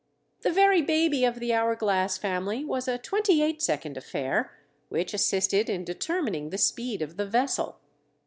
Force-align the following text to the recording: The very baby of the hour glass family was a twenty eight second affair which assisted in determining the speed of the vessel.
The 0.41 0.51
very 0.51 0.81
baby 0.81 1.25
of 1.25 1.39
the 1.39 1.53
hour 1.53 1.75
glass 1.75 2.17
family 2.17 2.65
was 2.65 2.87
a 2.87 2.97
twenty 2.97 3.43
eight 3.43 3.61
second 3.61 3.97
affair 3.97 4.51
which 4.89 5.13
assisted 5.13 5.69
in 5.69 5.83
determining 5.83 6.49
the 6.49 6.57
speed 6.57 7.03
of 7.03 7.17
the 7.17 7.25
vessel. 7.27 7.77